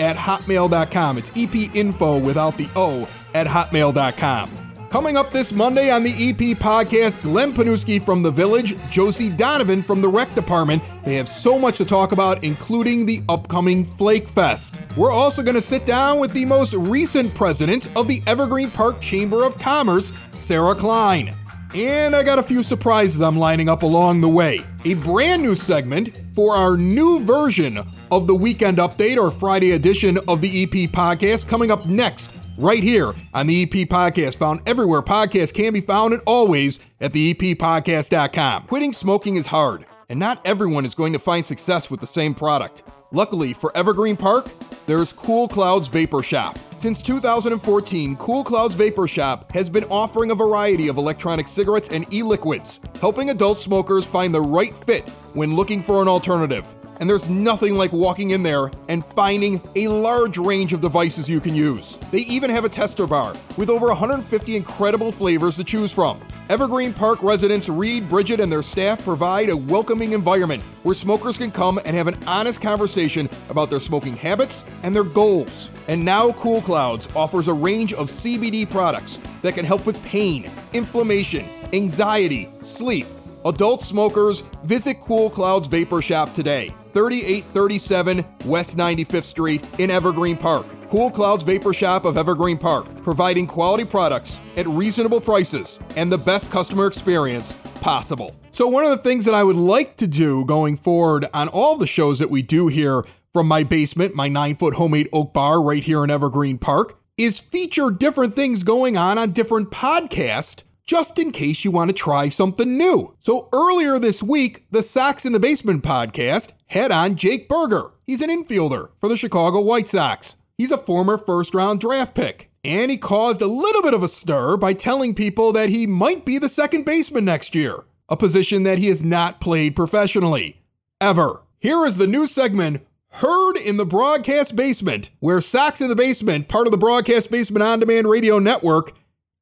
at 0.00 0.16
hotmail.com. 0.16 1.18
It's 1.18 1.30
epinfo 1.30 2.20
without 2.20 2.58
the 2.58 2.68
O 2.74 3.08
at 3.34 3.46
hotmail.com. 3.46 4.63
Coming 4.94 5.16
up 5.16 5.32
this 5.32 5.50
Monday 5.50 5.90
on 5.90 6.04
the 6.04 6.10
EP 6.10 6.56
podcast, 6.56 7.20
Glenn 7.20 7.52
Panuski 7.52 8.00
from 8.00 8.22
The 8.22 8.30
Village, 8.30 8.76
Josie 8.88 9.28
Donovan 9.28 9.82
from 9.82 10.00
the 10.00 10.06
Rec 10.06 10.32
Department. 10.36 10.84
They 11.04 11.16
have 11.16 11.28
so 11.28 11.58
much 11.58 11.78
to 11.78 11.84
talk 11.84 12.12
about, 12.12 12.44
including 12.44 13.04
the 13.04 13.20
upcoming 13.28 13.84
Flake 13.84 14.28
Fest. 14.28 14.78
We're 14.96 15.10
also 15.10 15.42
going 15.42 15.56
to 15.56 15.60
sit 15.60 15.84
down 15.84 16.20
with 16.20 16.32
the 16.32 16.44
most 16.44 16.74
recent 16.74 17.34
president 17.34 17.90
of 17.96 18.06
the 18.06 18.22
Evergreen 18.28 18.70
Park 18.70 19.00
Chamber 19.00 19.44
of 19.44 19.58
Commerce, 19.58 20.12
Sarah 20.38 20.76
Klein. 20.76 21.34
And 21.74 22.14
I 22.14 22.22
got 22.22 22.38
a 22.38 22.42
few 22.44 22.62
surprises 22.62 23.20
I'm 23.20 23.36
lining 23.36 23.68
up 23.68 23.82
along 23.82 24.20
the 24.20 24.28
way. 24.28 24.60
A 24.84 24.94
brand 24.94 25.42
new 25.42 25.56
segment 25.56 26.20
for 26.32 26.54
our 26.54 26.76
new 26.76 27.18
version 27.18 27.80
of 28.12 28.28
the 28.28 28.34
Weekend 28.36 28.78
Update 28.78 29.16
or 29.16 29.28
Friday 29.28 29.72
edition 29.72 30.18
of 30.28 30.40
the 30.40 30.62
EP 30.62 30.88
podcast 30.88 31.48
coming 31.48 31.72
up 31.72 31.84
next 31.86 32.30
right 32.56 32.82
here 32.82 33.14
on 33.32 33.46
the 33.46 33.62
EP 33.62 33.88
Podcast, 33.88 34.36
found 34.36 34.60
everywhere 34.66 35.02
podcasts 35.02 35.52
can 35.52 35.72
be 35.72 35.80
found 35.80 36.12
and 36.12 36.22
always 36.26 36.80
at 37.00 37.12
theeppodcast.com. 37.12 38.64
Quitting 38.64 38.92
smoking 38.92 39.36
is 39.36 39.46
hard, 39.46 39.86
and 40.08 40.18
not 40.18 40.44
everyone 40.46 40.84
is 40.84 40.94
going 40.94 41.12
to 41.12 41.18
find 41.18 41.44
success 41.44 41.90
with 41.90 42.00
the 42.00 42.06
same 42.06 42.34
product. 42.34 42.82
Luckily 43.12 43.52
for 43.52 43.76
Evergreen 43.76 44.16
Park, 44.16 44.48
there's 44.86 45.12
Cool 45.12 45.48
Clouds 45.48 45.88
Vapor 45.88 46.22
Shop. 46.22 46.58
Since 46.78 47.00
2014, 47.02 48.16
Cool 48.16 48.44
Clouds 48.44 48.74
Vapor 48.74 49.08
Shop 49.08 49.50
has 49.52 49.70
been 49.70 49.84
offering 49.84 50.30
a 50.30 50.34
variety 50.34 50.88
of 50.88 50.96
electronic 50.96 51.48
cigarettes 51.48 51.88
and 51.90 52.12
e 52.12 52.22
liquids, 52.22 52.80
helping 53.00 53.30
adult 53.30 53.58
smokers 53.58 54.04
find 54.04 54.34
the 54.34 54.40
right 54.40 54.74
fit 54.84 55.08
when 55.32 55.56
looking 55.56 55.80
for 55.80 56.02
an 56.02 56.08
alternative 56.08 56.74
and 57.00 57.08
there's 57.08 57.28
nothing 57.28 57.74
like 57.74 57.92
walking 57.92 58.30
in 58.30 58.42
there 58.42 58.70
and 58.88 59.04
finding 59.04 59.60
a 59.76 59.88
large 59.88 60.38
range 60.38 60.72
of 60.72 60.80
devices 60.80 61.28
you 61.28 61.40
can 61.40 61.54
use. 61.54 61.98
They 62.10 62.20
even 62.20 62.50
have 62.50 62.64
a 62.64 62.68
tester 62.68 63.06
bar 63.06 63.34
with 63.56 63.70
over 63.70 63.86
150 63.88 64.56
incredible 64.56 65.12
flavors 65.12 65.56
to 65.56 65.64
choose 65.64 65.92
from. 65.92 66.20
Evergreen 66.50 66.92
Park 66.92 67.22
residents 67.22 67.70
Reed, 67.70 68.06
Bridget, 68.08 68.38
and 68.38 68.52
their 68.52 68.62
staff 68.62 69.02
provide 69.02 69.48
a 69.48 69.56
welcoming 69.56 70.12
environment 70.12 70.62
where 70.82 70.94
smokers 70.94 71.38
can 71.38 71.50
come 71.50 71.80
and 71.86 71.96
have 71.96 72.06
an 72.06 72.22
honest 72.26 72.60
conversation 72.60 73.30
about 73.48 73.70
their 73.70 73.80
smoking 73.80 74.14
habits 74.14 74.62
and 74.82 74.94
their 74.94 75.04
goals. 75.04 75.70
And 75.88 76.04
now 76.04 76.32
Cool 76.32 76.60
Clouds 76.60 77.08
offers 77.16 77.48
a 77.48 77.54
range 77.54 77.94
of 77.94 78.08
CBD 78.08 78.68
products 78.68 79.18
that 79.40 79.54
can 79.54 79.64
help 79.64 79.86
with 79.86 80.02
pain, 80.04 80.50
inflammation, 80.74 81.46
anxiety, 81.72 82.48
sleep. 82.60 83.06
Adult 83.46 83.82
smokers, 83.82 84.40
visit 84.62 85.00
Cool 85.00 85.28
Clouds 85.28 85.68
Vapor 85.68 86.00
Shop 86.00 86.32
today. 86.32 86.68
3837 86.94 88.24
West 88.46 88.78
95th 88.78 89.24
Street 89.24 89.62
in 89.78 89.90
Evergreen 89.90 90.38
Park. 90.38 90.64
Cool 90.88 91.10
Clouds 91.10 91.44
Vapor 91.44 91.74
Shop 91.74 92.06
of 92.06 92.16
Evergreen 92.16 92.56
Park, 92.56 92.86
providing 93.02 93.46
quality 93.46 93.84
products 93.84 94.40
at 94.56 94.66
reasonable 94.66 95.20
prices 95.20 95.78
and 95.96 96.10
the 96.10 96.16
best 96.16 96.50
customer 96.50 96.86
experience 96.86 97.54
possible. 97.82 98.34
So, 98.52 98.66
one 98.66 98.84
of 98.84 98.90
the 98.90 99.02
things 99.02 99.26
that 99.26 99.34
I 99.34 99.44
would 99.44 99.56
like 99.56 99.98
to 99.98 100.06
do 100.06 100.46
going 100.46 100.78
forward 100.78 101.26
on 101.34 101.48
all 101.48 101.76
the 101.76 101.86
shows 101.86 102.20
that 102.20 102.30
we 102.30 102.40
do 102.40 102.68
here 102.68 103.04
from 103.34 103.46
my 103.46 103.62
basement, 103.62 104.14
my 104.14 104.28
nine 104.28 104.54
foot 104.54 104.74
homemade 104.74 105.08
oak 105.12 105.34
bar 105.34 105.60
right 105.60 105.84
here 105.84 106.02
in 106.02 106.10
Evergreen 106.10 106.56
Park, 106.56 106.98
is 107.18 107.40
feature 107.40 107.90
different 107.90 108.34
things 108.36 108.62
going 108.62 108.96
on 108.96 109.18
on 109.18 109.32
different 109.32 109.70
podcasts 109.70 110.62
just 110.86 111.18
in 111.18 111.32
case 111.32 111.64
you 111.64 111.70
want 111.70 111.88
to 111.88 111.94
try 111.94 112.28
something 112.28 112.76
new. 112.76 113.16
So 113.20 113.48
earlier 113.52 113.98
this 113.98 114.22
week, 114.22 114.66
the 114.70 114.82
Sox 114.82 115.24
in 115.24 115.32
the 115.32 115.40
Basement 115.40 115.82
podcast 115.82 116.50
had 116.66 116.92
on 116.92 117.16
Jake 117.16 117.48
Burger. 117.48 117.92
He's 118.06 118.22
an 118.22 118.30
infielder 118.30 118.90
for 119.00 119.08
the 119.08 119.16
Chicago 119.16 119.60
White 119.60 119.88
Sox. 119.88 120.36
he's 120.58 120.70
a 120.70 120.78
former 120.78 121.18
first 121.18 121.54
round 121.54 121.80
draft 121.80 122.14
pick. 122.14 122.50
And 122.62 122.90
he 122.90 122.96
caused 122.96 123.42
a 123.42 123.46
little 123.46 123.82
bit 123.82 123.92
of 123.92 124.02
a 124.02 124.08
stir 124.08 124.56
by 124.56 124.72
telling 124.72 125.14
people 125.14 125.52
that 125.52 125.68
he 125.68 125.86
might 125.86 126.24
be 126.24 126.38
the 126.38 126.48
second 126.48 126.84
baseman 126.84 127.26
next 127.26 127.54
year, 127.54 127.84
a 128.08 128.16
position 128.16 128.62
that 128.62 128.78
he 128.78 128.88
has 128.88 129.02
not 129.02 129.40
played 129.40 129.76
professionally. 129.76 130.62
Ever. 131.00 131.42
Here 131.60 131.84
is 131.84 131.96
the 131.98 132.06
new 132.06 132.26
segment, 132.26 132.86
Heard 133.18 133.56
in 133.56 133.76
the 133.76 133.86
Broadcast 133.86 134.56
Basement, 134.56 135.10
where 135.20 135.40
Sox 135.40 135.80
in 135.80 135.88
the 135.88 135.94
Basement, 135.94 136.48
part 136.48 136.66
of 136.66 136.72
the 136.72 136.78
Broadcast 136.78 137.30
Basement 137.30 137.62
On 137.62 137.78
Demand 137.78 138.08
Radio 138.08 138.40
Network, 138.40 138.92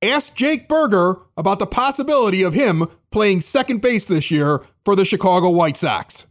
asked 0.03 0.35
Jake 0.35 0.69
Burger 0.69 1.21
about 1.37 1.59
the 1.59 1.67
possibility 1.67 2.43
of 2.43 2.55
him 2.55 2.87
playing 3.11 3.41
second 3.41 3.81
base 3.81 4.09
this 4.09 4.31
year 4.31 4.63
for 4.85 4.97
the 4.97 5.05
Chicago 5.05 5.49
White 5.51 5.77
Sox. 5.77 6.27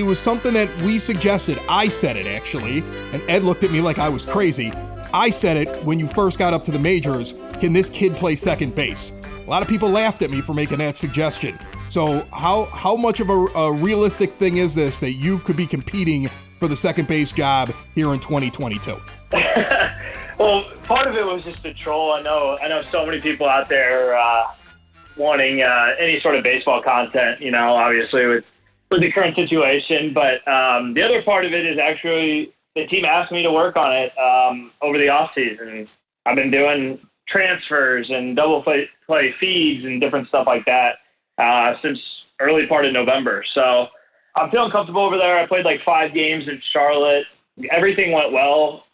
It 0.00 0.06
was 0.06 0.18
something 0.18 0.54
that 0.54 0.74
we 0.80 0.98
suggested. 0.98 1.60
I 1.68 1.88
said 1.88 2.16
it 2.16 2.26
actually, 2.26 2.78
and 3.12 3.22
Ed 3.28 3.44
looked 3.44 3.64
at 3.64 3.70
me 3.70 3.82
like 3.82 3.98
I 3.98 4.08
was 4.08 4.24
crazy. 4.24 4.72
I 5.12 5.28
said 5.28 5.58
it 5.58 5.76
when 5.84 5.98
you 5.98 6.08
first 6.08 6.38
got 6.38 6.54
up 6.54 6.64
to 6.64 6.70
the 6.70 6.78
majors. 6.78 7.34
Can 7.60 7.74
this 7.74 7.90
kid 7.90 8.16
play 8.16 8.34
second 8.34 8.74
base? 8.74 9.12
A 9.46 9.50
lot 9.50 9.62
of 9.62 9.68
people 9.68 9.90
laughed 9.90 10.22
at 10.22 10.30
me 10.30 10.40
for 10.40 10.54
making 10.54 10.78
that 10.78 10.96
suggestion. 10.96 11.58
So 11.90 12.20
how 12.32 12.64
how 12.72 12.96
much 12.96 13.20
of 13.20 13.28
a, 13.28 13.46
a 13.54 13.72
realistic 13.72 14.30
thing 14.30 14.56
is 14.56 14.74
this 14.74 15.00
that 15.00 15.12
you 15.12 15.38
could 15.40 15.56
be 15.56 15.66
competing 15.66 16.28
for 16.28 16.66
the 16.66 16.76
second 16.76 17.06
base 17.06 17.30
job 17.30 17.70
here 17.94 18.14
in 18.14 18.20
2022? 18.20 18.96
well, 20.38 20.64
part 20.84 21.08
of 21.08 21.14
it 21.14 21.26
was 21.26 21.42
just 21.42 21.62
a 21.66 21.74
troll. 21.74 22.14
I 22.14 22.22
know 22.22 22.56
I 22.62 22.68
know 22.68 22.82
so 22.90 23.04
many 23.04 23.20
people 23.20 23.46
out 23.46 23.68
there 23.68 24.18
uh, 24.18 24.44
wanting 25.18 25.60
uh, 25.60 25.94
any 25.98 26.20
sort 26.20 26.36
of 26.36 26.42
baseball 26.42 26.80
content. 26.80 27.42
You 27.42 27.50
know, 27.50 27.74
obviously 27.74 28.24
with 28.26 28.44
with 28.90 29.00
the 29.00 29.12
current 29.12 29.36
situation. 29.36 30.14
But 30.14 30.46
um, 30.50 30.94
the 30.94 31.02
other 31.02 31.22
part 31.22 31.44
of 31.44 31.52
it 31.52 31.66
is 31.66 31.78
actually 31.78 32.52
the 32.74 32.86
team 32.86 33.04
asked 33.04 33.32
me 33.32 33.42
to 33.42 33.52
work 33.52 33.76
on 33.76 33.92
it 33.92 34.12
um, 34.18 34.72
over 34.82 34.98
the 34.98 35.08
off 35.08 35.30
season. 35.34 35.88
I've 36.26 36.36
been 36.36 36.50
doing 36.50 36.98
transfers 37.28 38.06
and 38.10 38.36
double 38.36 38.62
play, 38.62 38.88
play 39.06 39.34
feeds 39.40 39.84
and 39.84 40.00
different 40.00 40.28
stuff 40.28 40.46
like 40.46 40.64
that 40.66 40.96
uh, 41.38 41.74
since 41.82 41.98
early 42.40 42.66
part 42.66 42.84
of 42.84 42.92
November. 42.92 43.44
So 43.54 43.86
I'm 44.36 44.50
feeling 44.50 44.70
comfortable 44.70 45.04
over 45.04 45.16
there. 45.16 45.38
I 45.38 45.46
played 45.46 45.64
like 45.64 45.80
five 45.84 46.14
games 46.14 46.44
in 46.46 46.60
Charlotte. 46.72 47.24
Everything 47.70 48.12
went 48.12 48.32
well, 48.32 48.84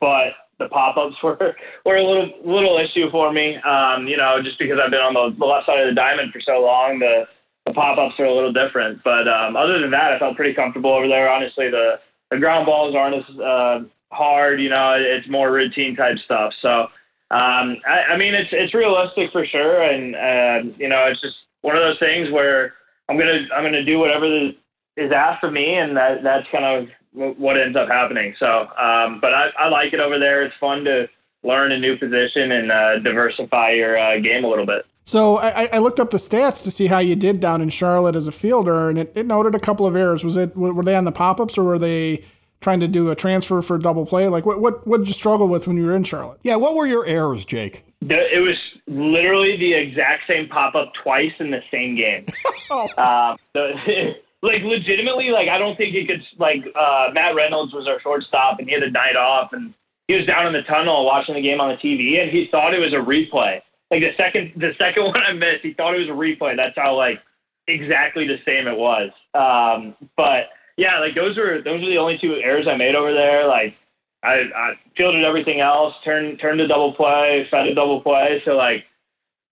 but 0.00 0.32
the 0.58 0.68
pop-ups 0.68 1.16
were 1.22 1.54
were 1.84 1.96
a 1.96 2.04
little 2.04 2.30
little 2.44 2.78
issue 2.78 3.10
for 3.10 3.32
me. 3.32 3.56
Um, 3.56 4.06
you 4.06 4.16
know, 4.16 4.38
just 4.42 4.58
because 4.58 4.78
I've 4.82 4.90
been 4.90 5.00
on 5.00 5.14
the, 5.14 5.36
the 5.38 5.44
left 5.44 5.66
side 5.66 5.80
of 5.80 5.88
the 5.88 5.94
diamond 5.94 6.32
for 6.32 6.40
so 6.40 6.60
long, 6.60 6.98
the 6.98 7.24
the 7.66 7.72
pop-ups 7.72 8.14
are 8.18 8.24
a 8.24 8.34
little 8.34 8.52
different. 8.52 9.02
But 9.04 9.28
um, 9.28 9.56
other 9.56 9.80
than 9.80 9.90
that, 9.90 10.12
I 10.12 10.18
felt 10.18 10.36
pretty 10.36 10.54
comfortable 10.54 10.94
over 10.94 11.08
there. 11.08 11.28
Honestly, 11.28 11.68
the 11.70 11.98
the 12.30 12.38
ground 12.38 12.66
balls 12.66 12.94
aren't 12.94 13.16
as 13.16 13.38
uh, 13.38 13.80
hard. 14.12 14.60
You 14.60 14.70
know, 14.70 14.94
it's 14.96 15.28
more 15.28 15.52
routine 15.52 15.96
type 15.96 16.16
stuff. 16.24 16.52
So 16.62 16.88
um, 17.30 17.76
I, 17.86 18.14
I 18.14 18.16
mean, 18.16 18.34
it's 18.34 18.50
it's 18.52 18.74
realistic 18.74 19.32
for 19.32 19.44
sure, 19.44 19.82
and 19.82 20.14
uh, 20.14 20.74
you 20.78 20.88
know, 20.88 21.06
it's 21.10 21.20
just 21.20 21.36
one 21.62 21.76
of 21.76 21.82
those 21.82 21.98
things 21.98 22.30
where 22.30 22.74
I'm 23.08 23.18
gonna 23.18 23.46
I'm 23.54 23.64
gonna 23.64 23.84
do 23.84 23.98
whatever 23.98 24.50
is 24.96 25.12
asked 25.12 25.44
of 25.44 25.52
me, 25.52 25.74
and 25.74 25.96
that 25.96 26.22
that's 26.22 26.46
kind 26.52 26.64
of 26.64 27.36
what 27.36 27.58
ends 27.60 27.76
up 27.76 27.88
happening. 27.88 28.34
So, 28.38 28.46
um, 28.46 29.18
but 29.20 29.34
I, 29.34 29.48
I 29.58 29.68
like 29.68 29.92
it 29.92 30.00
over 30.00 30.18
there. 30.18 30.42
It's 30.42 30.54
fun 30.60 30.84
to 30.84 31.08
learn 31.42 31.72
a 31.72 31.78
new 31.78 31.96
position 31.96 32.52
and 32.52 32.70
uh, 32.70 32.98
diversify 33.00 33.72
your 33.72 33.98
uh, 33.98 34.20
game 34.20 34.44
a 34.44 34.48
little 34.48 34.66
bit. 34.66 34.84
So 35.06 35.36
I, 35.36 35.66
I, 35.66 35.78
looked 35.78 36.00
up 36.00 36.10
the 36.10 36.18
stats 36.18 36.64
to 36.64 36.70
see 36.72 36.88
how 36.88 36.98
you 36.98 37.14
did 37.14 37.38
down 37.38 37.62
in 37.62 37.68
Charlotte 37.68 38.16
as 38.16 38.26
a 38.26 38.32
fielder, 38.32 38.90
and 38.90 38.98
it, 38.98 39.12
it 39.14 39.24
noted 39.24 39.54
a 39.54 39.60
couple 39.60 39.86
of 39.86 39.94
errors. 39.94 40.24
Was 40.24 40.36
it 40.36 40.56
were 40.56 40.82
they 40.82 40.96
on 40.96 41.04
the 41.04 41.12
pop 41.12 41.38
ups 41.40 41.56
or 41.56 41.62
were 41.62 41.78
they 41.78 42.24
trying 42.60 42.80
to 42.80 42.88
do 42.88 43.08
a 43.10 43.14
transfer 43.14 43.62
for 43.62 43.78
double 43.78 44.04
play? 44.04 44.26
Like 44.26 44.44
what 44.44 44.60
what 44.60 44.84
what 44.84 44.98
did 44.98 45.06
you 45.06 45.14
struggle 45.14 45.46
with 45.46 45.68
when 45.68 45.76
you 45.76 45.86
were 45.86 45.94
in 45.94 46.02
Charlotte? 46.02 46.40
Yeah, 46.42 46.56
what 46.56 46.74
were 46.74 46.88
your 46.88 47.06
errors, 47.06 47.44
Jake? 47.44 47.84
It 48.00 48.42
was 48.42 48.56
literally 48.88 49.56
the 49.56 49.74
exact 49.74 50.24
same 50.26 50.48
pop 50.48 50.74
up 50.74 50.92
twice 51.00 51.32
in 51.38 51.52
the 51.52 51.62
same 51.70 51.94
game. 51.94 52.26
oh. 52.70 52.88
uh, 52.98 53.36
the, 53.54 54.16
like 54.42 54.62
legitimately, 54.62 55.30
like 55.30 55.48
I 55.48 55.56
don't 55.58 55.76
think 55.76 55.94
he 55.94 56.04
could. 56.04 56.22
Like 56.36 56.64
uh, 56.74 57.10
Matt 57.12 57.36
Reynolds 57.36 57.72
was 57.72 57.86
our 57.86 58.00
shortstop, 58.00 58.58
and 58.58 58.66
he 58.66 58.74
had 58.74 58.82
a 58.82 58.90
night 58.90 59.14
off, 59.14 59.52
and 59.52 59.72
he 60.08 60.14
was 60.14 60.26
down 60.26 60.48
in 60.48 60.52
the 60.52 60.62
tunnel 60.62 61.06
watching 61.06 61.36
the 61.36 61.42
game 61.42 61.60
on 61.60 61.68
the 61.68 61.76
TV, 61.76 62.20
and 62.20 62.28
he 62.28 62.48
thought 62.50 62.74
it 62.74 62.80
was 62.80 62.92
a 62.92 62.96
replay 62.96 63.60
like 63.90 64.00
the 64.00 64.12
second 64.16 64.52
the 64.56 64.72
second 64.78 65.04
one 65.06 65.22
I 65.22 65.32
missed, 65.32 65.62
he 65.62 65.74
thought 65.74 65.94
it 65.94 65.98
was 65.98 66.08
a 66.08 66.12
replay. 66.12 66.56
That's 66.56 66.76
how 66.76 66.96
like 66.96 67.20
exactly 67.68 68.26
the 68.26 68.38
same 68.44 68.66
it 68.66 68.76
was. 68.76 69.10
Um, 69.34 69.94
but 70.16 70.50
yeah, 70.76 70.98
like 70.98 71.14
those 71.14 71.36
were 71.36 71.62
those 71.62 71.82
were 71.82 71.90
the 71.90 71.98
only 71.98 72.18
two 72.18 72.34
errors 72.34 72.66
I 72.68 72.76
made 72.76 72.94
over 72.94 73.12
there. 73.12 73.46
Like 73.46 73.74
I, 74.22 74.44
I 74.54 74.72
fielded 74.96 75.24
everything 75.24 75.60
else, 75.60 75.94
turned 76.04 76.40
turned 76.40 76.58
to 76.58 76.66
double 76.66 76.94
play, 76.94 77.46
fed 77.50 77.66
a 77.66 77.74
double 77.74 78.00
play. 78.00 78.42
So 78.44 78.52
like 78.52 78.84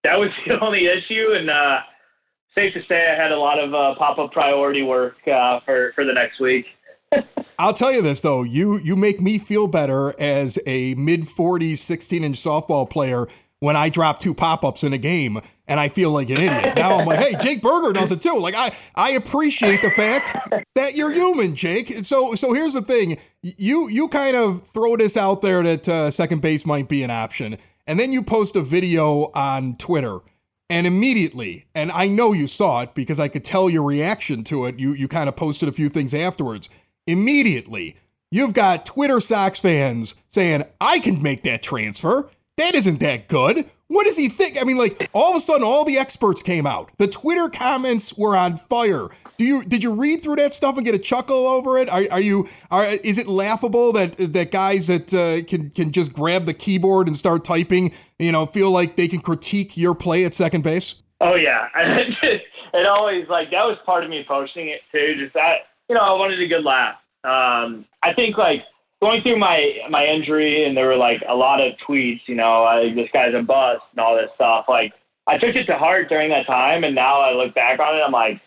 that 0.03 0.17
was 0.17 0.29
the 0.47 0.59
only 0.59 0.87
issue. 0.87 1.33
And 1.33 1.49
uh, 1.49 1.79
safe 2.55 2.73
to 2.73 2.81
say, 2.87 3.07
I 3.09 3.21
had 3.21 3.31
a 3.31 3.39
lot 3.39 3.59
of 3.59 3.73
uh, 3.73 3.95
pop 3.95 4.19
up 4.19 4.31
priority 4.31 4.83
work 4.83 5.15
uh, 5.27 5.59
for 5.65 5.91
for 5.95 6.05
the 6.05 6.13
next 6.13 6.39
week. 6.39 6.65
I'll 7.59 7.73
tell 7.73 7.91
you 7.91 8.01
this 8.01 8.21
though, 8.21 8.43
you 8.43 8.77
you 8.79 8.95
make 8.95 9.21
me 9.21 9.37
feel 9.37 9.67
better 9.67 10.19
as 10.19 10.57
a 10.65 10.95
mid 10.95 11.21
40s 11.21 11.77
16 11.77 12.23
inch 12.23 12.37
softball 12.37 12.89
player 12.89 13.27
when 13.63 13.77
I 13.77 13.87
drop 13.87 14.19
two 14.19 14.33
pop 14.33 14.65
ups 14.65 14.83
in 14.83 14.91
a 14.91 14.97
game 14.97 15.39
and 15.69 15.79
I 15.79 15.87
feel 15.87 16.11
like 16.11 16.29
an 16.29 16.35
idiot. 16.35 16.75
Now 16.75 16.99
I'm 16.99 17.05
like, 17.05 17.19
hey, 17.19 17.35
Jake 17.39 17.61
Burger 17.61 17.93
does 17.93 18.11
it 18.11 18.21
too. 18.21 18.37
Like 18.37 18.55
I, 18.55 18.75
I 18.93 19.11
appreciate 19.11 19.81
the 19.81 19.89
fact 19.91 20.35
that 20.75 20.95
you're 20.95 21.11
human, 21.11 21.55
Jake. 21.55 22.03
So, 22.03 22.35
so 22.35 22.51
here's 22.51 22.73
the 22.73 22.81
thing: 22.81 23.17
you 23.41 23.87
you 23.87 24.09
kind 24.09 24.35
of 24.35 24.67
throw 24.67 24.97
this 24.97 25.15
out 25.15 25.41
there 25.41 25.63
that 25.63 25.87
uh, 25.87 26.11
second 26.11 26.41
base 26.41 26.65
might 26.65 26.89
be 26.89 27.03
an 27.03 27.09
option, 27.09 27.57
and 27.87 27.97
then 27.97 28.11
you 28.11 28.21
post 28.21 28.57
a 28.57 28.61
video 28.61 29.31
on 29.33 29.77
Twitter, 29.77 30.19
and 30.69 30.85
immediately, 30.85 31.65
and 31.73 31.89
I 31.93 32.09
know 32.09 32.33
you 32.33 32.47
saw 32.47 32.81
it 32.81 32.93
because 32.93 33.17
I 33.17 33.29
could 33.29 33.45
tell 33.45 33.69
your 33.69 33.83
reaction 33.83 34.43
to 34.45 34.65
it. 34.65 34.77
You 34.77 34.91
you 34.91 35.07
kind 35.07 35.29
of 35.29 35.37
posted 35.37 35.69
a 35.69 35.71
few 35.71 35.87
things 35.87 36.13
afterwards. 36.13 36.67
Immediately, 37.07 37.95
you've 38.29 38.53
got 38.53 38.85
Twitter 38.85 39.21
Sox 39.21 39.57
fans 39.57 40.15
saying, 40.27 40.65
"I 40.81 40.99
can 40.99 41.23
make 41.23 41.43
that 41.43 41.63
transfer." 41.63 42.29
That 42.57 42.75
isn't 42.75 42.99
that 42.99 43.27
good. 43.27 43.69
What 43.87 44.05
does 44.05 44.17
he 44.17 44.29
think? 44.29 44.59
I 44.59 44.63
mean, 44.63 44.77
like 44.77 45.09
all 45.13 45.31
of 45.31 45.37
a 45.37 45.41
sudden, 45.41 45.63
all 45.63 45.85
the 45.85 45.97
experts 45.97 46.41
came 46.41 46.65
out. 46.65 46.91
The 46.97 47.07
Twitter 47.07 47.49
comments 47.49 48.17
were 48.17 48.35
on 48.35 48.57
fire. 48.57 49.09
Do 49.37 49.45
you 49.45 49.63
did 49.63 49.83
you 49.83 49.93
read 49.93 50.21
through 50.21 50.37
that 50.37 50.53
stuff 50.53 50.77
and 50.77 50.85
get 50.85 50.95
a 50.95 50.99
chuckle 50.99 51.47
over 51.47 51.77
it? 51.77 51.89
Are, 51.89 52.03
are 52.11 52.21
you 52.21 52.47
are 52.69 52.85
is 52.85 53.17
it 53.17 53.27
laughable 53.27 53.91
that 53.93 54.17
that 54.17 54.51
guys 54.51 54.87
that 54.87 55.13
uh, 55.13 55.43
can 55.47 55.69
can 55.71 55.91
just 55.91 56.13
grab 56.13 56.45
the 56.45 56.53
keyboard 56.53 57.07
and 57.07 57.17
start 57.17 57.43
typing, 57.43 57.93
you 58.19 58.31
know, 58.31 58.45
feel 58.45 58.71
like 58.71 58.95
they 58.95 59.07
can 59.07 59.19
critique 59.19 59.75
your 59.75 59.95
play 59.95 60.23
at 60.25 60.33
second 60.33 60.63
base? 60.63 60.95
Oh 61.21 61.35
yeah, 61.35 61.67
it 61.75 62.85
always 62.85 63.27
like 63.29 63.49
that 63.51 63.65
was 63.65 63.77
part 63.85 64.03
of 64.03 64.09
me 64.09 64.23
posting 64.27 64.69
it 64.69 64.81
too. 64.91 65.15
Just 65.19 65.33
that 65.33 65.67
you 65.89 65.95
know, 65.95 66.01
I 66.01 66.11
wanted 66.13 66.39
a 66.39 66.47
good 66.47 66.63
laugh. 66.63 66.95
Um, 67.23 67.85
I 68.03 68.13
think 68.15 68.37
like 68.37 68.63
going 69.03 69.21
through 69.21 69.37
my 69.37 69.59
my 69.89 70.05
injury, 70.05 70.65
and 70.65 70.75
there 70.75 70.87
were 70.87 70.95
like 70.95 71.21
a 71.27 71.35
lot 71.35 71.59
of 71.59 71.73
tweets. 71.87 72.21
You 72.25 72.35
know, 72.35 72.63
like 72.63 72.95
this 72.95 73.09
guy's 73.11 73.35
a 73.35 73.43
bust 73.43 73.83
and 73.91 73.99
all 73.99 74.15
this 74.15 74.31
stuff. 74.35 74.65
Like 74.69 74.93
I 75.27 75.37
took 75.37 75.55
it 75.55 75.65
to 75.65 75.77
heart 75.77 76.07
during 76.07 76.29
that 76.29 76.47
time, 76.47 76.83
and 76.83 76.95
now 76.95 77.19
I 77.19 77.33
look 77.33 77.53
back 77.53 77.79
on 77.79 77.95
it, 77.95 78.01
I'm 78.01 78.11
like, 78.11 78.39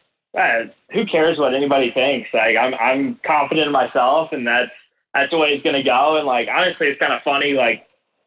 who 0.92 1.04
cares 1.06 1.38
what 1.38 1.54
anybody 1.54 1.90
thinks? 1.92 2.28
Like 2.32 2.56
I'm 2.56 2.75
I'm 2.75 3.20
confident 3.26 3.66
in 3.66 3.72
myself, 3.72 4.30
and 4.32 4.46
that's 4.46 4.72
that's 5.12 5.30
the 5.30 5.38
way 5.38 5.48
it's 5.48 5.64
gonna 5.64 5.84
go. 5.84 6.16
And 6.16 6.26
like 6.26 6.48
honestly, 6.48 6.88
it's 6.88 7.00
kind 7.00 7.12
of 7.12 7.20
funny. 7.22 7.52
Like 7.52 7.86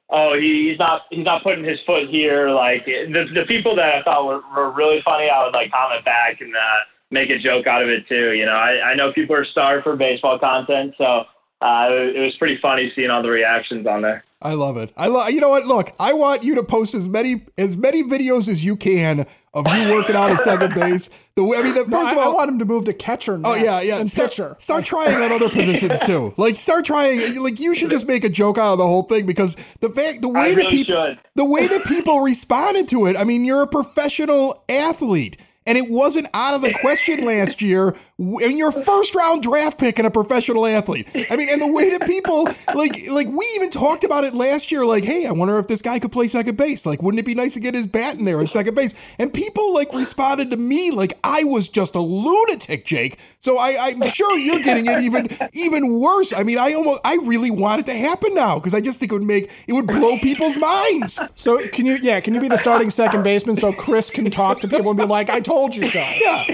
oh, 0.10 0.34
he, 0.40 0.70
he's 0.70 0.80
not 0.80 1.02
he's 1.10 1.26
not 1.26 1.44
putting 1.44 1.64
his 1.64 1.80
foot 1.86 2.10
here. 2.10 2.50
Like 2.52 2.86
the 2.86 3.26
the 3.34 3.46
people 3.48 3.76
that 3.76 3.96
I 3.96 4.04
thought 4.04 4.26
were, 4.26 4.42
were 4.56 4.72
really 4.72 5.02
funny, 5.04 5.30
I 5.30 5.44
would 5.46 5.54
like 5.54 5.72
comment 5.72 6.06
back 6.06 6.42
and 6.42 6.56
uh, 6.56 6.80
make 7.12 7.30
a 7.30 7.40
joke 7.40 7.68
out 7.68 7.82
of 7.82 7.90
it 7.90 8.08
too. 8.08 8.34
You 8.34 8.46
know, 8.46 8.58
I 8.58 8.94
I 8.94 8.96
know 8.96 9.14
people 9.14 9.36
are 9.36 9.46
starved 9.46 9.84
for 9.84 9.96
baseball 9.96 10.40
content, 10.40 10.94
so 10.98 11.24
uh, 11.62 11.88
it 11.92 12.20
was 12.20 12.36
pretty 12.38 12.58
funny 12.62 12.92
seeing 12.96 13.10
all 13.10 13.22
the 13.22 13.30
reactions 13.30 13.86
on 13.86 14.02
there. 14.02 14.24
I 14.42 14.54
love 14.54 14.78
it. 14.78 14.94
I 14.96 15.08
love. 15.08 15.30
You 15.32 15.42
know 15.42 15.50
what? 15.50 15.68
Look, 15.68 15.92
I 16.00 16.14
want 16.14 16.44
you 16.44 16.56
to 16.56 16.64
post 16.64 16.96
as 16.96 17.10
many 17.10 17.46
as 17.58 17.76
many 17.76 18.04
videos 18.04 18.48
as 18.48 18.64
you 18.64 18.78
can 18.78 19.28
of 19.54 19.68
you 19.68 19.90
working 19.90 20.16
out 20.16 20.32
at 20.32 20.40
second 20.40 20.74
base. 20.74 21.10
The 21.36 21.44
I 21.44 21.62
mean, 21.62 21.74
first 21.74 21.90
no, 21.90 22.12
of 22.12 22.18
all, 22.18 22.32
I 22.32 22.34
want 22.34 22.52
him 22.52 22.60
to 22.60 22.66
move 22.66 22.86
to 22.86 22.94
catcher. 22.94 23.42
oh 23.44 23.56
yeah, 23.56 23.82
yeah. 23.82 24.00
And 24.00 24.10
start, 24.10 24.30
pitcher. 24.30 24.56
Start 24.60 24.86
trying 24.86 25.16
on 25.16 25.34
other 25.34 25.50
positions 25.52 26.00
too. 26.06 26.34
Like 26.38 26.56
start 26.56 26.86
trying. 26.86 27.44
Like 27.44 27.60
you 27.60 27.76
should 27.76 27.90
just 27.90 28.08
make 28.08 28.24
a 28.24 28.30
joke 28.30 28.58
out 28.58 28.74
of 28.74 28.78
the 28.78 28.88
whole 28.88 29.04
thing 29.04 29.26
because 29.26 29.58
the 29.82 29.90
fact, 29.90 30.22
the 30.22 30.30
way 30.30 30.40
I 30.40 30.50
that 30.52 30.56
really 30.56 30.70
people, 30.70 31.06
should. 31.08 31.20
the 31.36 31.46
way 31.46 31.68
that 31.68 31.84
people 31.84 32.22
responded 32.22 32.88
to 32.90 33.08
it. 33.08 33.18
I 33.18 33.26
mean, 33.26 33.44
you're 33.44 33.64
a 33.64 33.68
professional 33.68 34.64
athlete 34.70 35.36
And 35.66 35.78
it 35.78 35.90
wasn't 35.90 36.28
out 36.34 36.56
of 36.56 36.62
the 36.62 36.74
question 36.82 37.26
last 37.26 37.62
year. 37.62 37.96
I 38.20 38.48
mean, 38.48 38.58
your 38.58 38.72
first 38.72 39.14
round 39.14 39.44
draft 39.44 39.78
pick 39.78 40.00
and 40.00 40.08
a 40.08 40.12
professional 40.12 40.66
athlete. 40.66 41.08
I 41.30 41.36
mean, 41.36 41.48
and 41.48 41.62
the 41.62 41.68
way 41.68 41.92
that 41.92 42.08
people 42.08 42.48
like, 42.74 43.08
like 43.10 43.28
we 43.28 43.46
even 43.56 43.70
talked 43.70 44.04
about 44.04 44.24
it 44.24 44.34
last 44.34 44.72
year. 44.72 44.86
Like, 44.86 45.04
hey, 45.04 45.28
I 45.28 45.32
wonder 45.32 45.60
if 45.60 45.68
this 45.68 45.82
guy 45.82 46.00
could 46.00 46.12
play 46.12 46.28
second 46.28 46.58
base. 46.58 46.86
Like, 46.86 47.04
wouldn't 47.04 47.20
it 47.20 47.26
be 47.26 47.36
nice 47.36 47.54
to 47.54 47.60
get 47.60 47.76
his 47.76 47.86
bat 47.86 48.18
in 48.18 48.26
there 48.26 48.42
at 48.42 48.52
second 48.52 48.76
base? 48.76 48.94
And 49.20 49.32
people 49.32 49.74
like 49.74 49.94
responded 49.94 50.50
to 50.52 50.58
me 50.58 50.92
like 50.92 51.20
I 51.24 51.44
was 51.44 51.70
just 51.70 51.94
a 51.96 52.02
lunatic, 52.02 52.86
Jake. 52.86 53.20
So 53.40 53.58
I, 53.58 53.78
I'm 53.80 54.10
sure 54.10 54.38
you're 54.40 54.60
getting 54.60 54.88
it 54.88 55.02
even 55.02 55.30
even 55.54 56.00
worse. 56.00 56.34
I 56.34 56.44
mean, 56.44 56.58
I 56.58 56.74
almost, 56.74 57.02
I 57.06 57.18
really 57.24 57.52
want 57.52 57.82
it 57.82 57.86
to 57.88 57.94
happen 57.94 58.34
now 58.34 58.56
because 58.56 58.74
I 58.74 58.82
just 58.82 59.00
think 59.00 59.12
it 59.12 59.16
would 59.16 59.24
make 59.24 59.52
it 59.68 59.74
would 59.74 59.88
blow 59.88 60.18
people's 60.18 60.58
minds. 60.58 61.20
So 61.36 61.68
can 61.68 61.86
you, 61.86 62.00
yeah, 62.02 62.20
can 62.22 62.34
you 62.34 62.42
be 62.42 62.50
the 62.50 62.58
starting 62.58 62.90
second 62.90 63.24
baseman 63.24 63.56
so 63.56 63.72
Chris 63.72 64.10
can 64.10 64.30
talk 64.32 64.62
to 64.62 64.68
people 64.68 64.90
and 64.90 64.98
be 64.98 65.06
like, 65.06 65.30
I 65.30 65.40
told 65.50 65.76
you 65.76 65.90
so? 65.90 66.00
Yeah. 66.00 66.46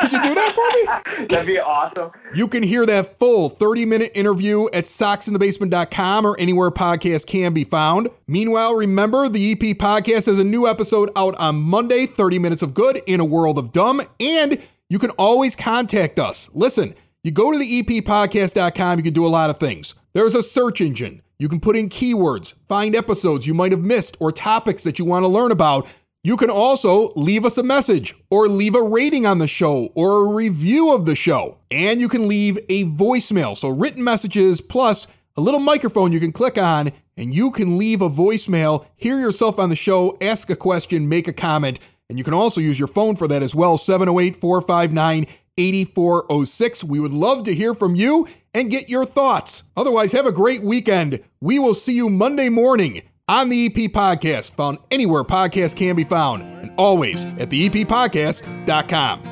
Can 0.00 0.10
you 0.10 0.20
do 0.22 0.34
that 0.34 0.54
for 0.54 1.18
me? 1.20 1.26
That'd 1.28 1.46
be 1.46 1.58
awesome. 1.58 2.10
You 2.34 2.48
can 2.48 2.62
hear 2.62 2.84
that 2.86 3.18
full 3.18 3.48
30 3.48 3.84
minute 3.84 4.12
interview 4.14 4.66
at 4.72 4.84
soxinthebasement.com 4.84 6.26
or 6.26 6.36
anywhere 6.38 6.70
podcasts 6.70 7.26
can 7.26 7.52
be 7.52 7.64
found. 7.64 8.08
Meanwhile, 8.26 8.74
remember 8.74 9.28
the 9.28 9.52
EP 9.52 9.58
podcast 9.76 10.26
has 10.26 10.38
a 10.38 10.44
new 10.44 10.66
episode 10.66 11.10
out 11.16 11.36
on 11.36 11.56
Monday 11.56 12.06
30 12.06 12.38
minutes 12.38 12.62
of 12.62 12.74
good 12.74 13.02
in 13.06 13.20
a 13.20 13.24
world 13.24 13.58
of 13.58 13.72
dumb. 13.72 14.00
And 14.18 14.60
you 14.88 14.98
can 14.98 15.10
always 15.10 15.54
contact 15.54 16.18
us. 16.18 16.50
Listen, 16.52 16.94
you 17.22 17.30
go 17.30 17.52
to 17.52 17.58
the 17.58 17.82
eppodcast.com, 17.82 18.98
you 18.98 19.04
can 19.04 19.14
do 19.14 19.26
a 19.26 19.28
lot 19.28 19.48
of 19.50 19.58
things. 19.58 19.94
There's 20.12 20.34
a 20.34 20.42
search 20.42 20.80
engine. 20.80 21.22
You 21.38 21.48
can 21.48 21.58
put 21.60 21.76
in 21.76 21.88
keywords, 21.88 22.54
find 22.68 22.94
episodes 22.94 23.46
you 23.46 23.54
might 23.54 23.72
have 23.72 23.80
missed, 23.80 24.16
or 24.20 24.30
topics 24.30 24.84
that 24.84 24.98
you 24.98 25.04
want 25.04 25.24
to 25.24 25.28
learn 25.28 25.50
about. 25.50 25.88
You 26.26 26.38
can 26.38 26.48
also 26.48 27.12
leave 27.16 27.44
us 27.44 27.58
a 27.58 27.62
message 27.62 28.14
or 28.30 28.48
leave 28.48 28.74
a 28.74 28.82
rating 28.82 29.26
on 29.26 29.40
the 29.40 29.46
show 29.46 29.90
or 29.94 30.24
a 30.24 30.34
review 30.34 30.90
of 30.94 31.04
the 31.04 31.14
show. 31.14 31.58
And 31.70 32.00
you 32.00 32.08
can 32.08 32.26
leave 32.26 32.56
a 32.70 32.86
voicemail. 32.86 33.54
So, 33.54 33.68
written 33.68 34.02
messages 34.02 34.62
plus 34.62 35.06
a 35.36 35.42
little 35.42 35.60
microphone 35.60 36.12
you 36.12 36.20
can 36.20 36.32
click 36.32 36.56
on, 36.56 36.92
and 37.18 37.34
you 37.34 37.50
can 37.50 37.76
leave 37.76 38.00
a 38.00 38.08
voicemail, 38.08 38.86
hear 38.96 39.20
yourself 39.20 39.58
on 39.58 39.68
the 39.68 39.76
show, 39.76 40.16
ask 40.22 40.48
a 40.48 40.56
question, 40.56 41.10
make 41.10 41.28
a 41.28 41.32
comment. 41.32 41.78
And 42.08 42.16
you 42.16 42.24
can 42.24 42.32
also 42.32 42.58
use 42.58 42.78
your 42.78 42.88
phone 42.88 43.16
for 43.16 43.28
that 43.28 43.42
as 43.42 43.54
well 43.54 43.76
708 43.76 44.40
459 44.40 45.26
8406. 45.58 46.84
We 46.84 47.00
would 47.00 47.12
love 47.12 47.44
to 47.44 47.54
hear 47.54 47.74
from 47.74 47.96
you 47.96 48.26
and 48.54 48.70
get 48.70 48.88
your 48.88 49.04
thoughts. 49.04 49.62
Otherwise, 49.76 50.12
have 50.12 50.26
a 50.26 50.32
great 50.32 50.62
weekend. 50.62 51.20
We 51.42 51.58
will 51.58 51.74
see 51.74 51.92
you 51.92 52.08
Monday 52.08 52.48
morning 52.48 53.02
on 53.28 53.48
the 53.48 53.66
EP 53.66 53.90
Podcast, 53.90 54.52
found 54.52 54.78
anywhere 54.90 55.24
podcasts 55.24 55.74
can 55.74 55.96
be 55.96 56.04
found, 56.04 56.42
and 56.42 56.70
always 56.76 57.24
at 57.38 57.48
the 57.50 57.68
eppodcast.com. 57.70 59.22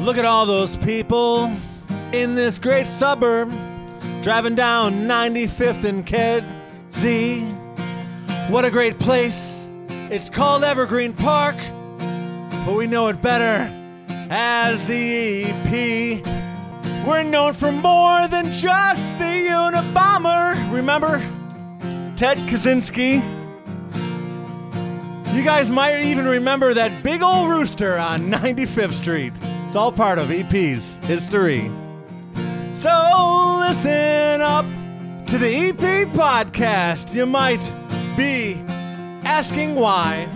Look 0.00 0.16
at 0.16 0.24
all 0.24 0.46
those 0.46 0.76
people 0.76 1.52
in 2.12 2.34
this 2.34 2.58
great 2.58 2.86
suburb 2.86 3.50
driving 4.22 4.54
down 4.54 5.06
95th 5.06 5.84
and 5.84 6.06
Kedzie. 6.06 7.54
What 8.48 8.64
a 8.64 8.70
great 8.70 8.98
place. 8.98 9.70
It's 10.10 10.30
called 10.30 10.64
Evergreen 10.64 11.12
Park, 11.12 11.56
but 12.64 12.74
we 12.74 12.86
know 12.86 13.08
it 13.08 13.20
better 13.20 13.70
as 14.30 14.86
the 14.86 15.44
EP. 15.44 16.24
We're 17.06 17.24
known 17.24 17.52
for 17.52 17.72
more 17.72 18.26
than 18.28 18.50
just 18.52 19.02
the 19.18 19.48
Unabomber. 19.50 20.72
Remember? 20.72 21.22
Ted 22.18 22.38
Kaczynski. 22.48 23.22
You 25.32 25.44
guys 25.44 25.70
might 25.70 26.00
even 26.00 26.26
remember 26.26 26.74
that 26.74 27.04
big 27.04 27.22
old 27.22 27.48
rooster 27.48 27.96
on 27.96 28.22
95th 28.28 28.94
Street. 28.94 29.32
It's 29.68 29.76
all 29.76 29.92
part 29.92 30.18
of 30.18 30.32
EP's 30.32 30.96
history. 31.04 31.70
So 32.74 33.60
listen 33.60 34.40
up 34.40 34.64
to 35.28 35.38
the 35.38 35.68
EP 35.68 36.08
podcast. 36.08 37.14
You 37.14 37.24
might 37.24 37.72
be 38.16 38.54
asking 39.22 39.76
why. 39.76 40.26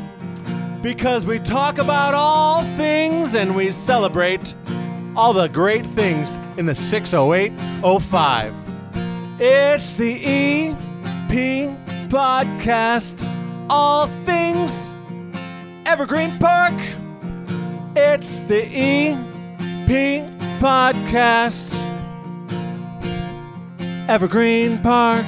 Because 0.83 1.27
we 1.27 1.41
talk 1.41 1.79
about 1.79 2.15
all 2.15 2.63
things 2.77 3.35
and 3.35 3.57
we 3.57 3.73
celebrate 3.73 4.55
all 5.17 5.33
the 5.33 5.49
great 5.49 5.87
things 5.87 6.39
in 6.57 6.67
the 6.67 6.77
60805. 6.77 8.55
It's 9.41 9.97
the 9.97 10.25
EP 10.25 11.82
podcast, 12.13 13.27
all 13.71 14.07
things 14.27 14.93
Evergreen 15.87 16.39
Park. 16.39 16.75
It's 17.97 18.41
the 18.41 18.67
EP 18.67 20.29
podcast, 20.61 21.73
Evergreen 24.11 24.77
Park. 24.83 25.25